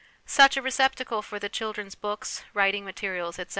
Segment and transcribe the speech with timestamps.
[0.25, 3.49] Such a receptacle for the children's books, writing materials, etc.